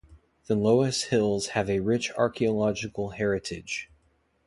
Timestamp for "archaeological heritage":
2.13-3.91